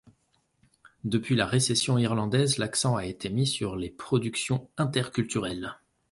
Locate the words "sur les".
3.45-3.91